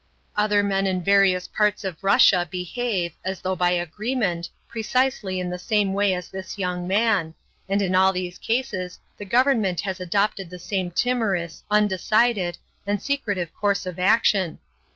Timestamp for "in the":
5.39-5.59